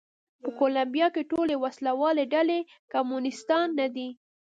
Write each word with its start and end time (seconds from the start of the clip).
په 0.41 0.49
کولمبیا 0.59 1.07
کې 1.15 1.23
ټولې 1.31 1.55
وسله 1.63 1.91
والې 2.01 2.23
ډلې 2.33 2.59
کمونېستان 2.93 3.67
نه 3.79 3.87
دي. 3.95 4.09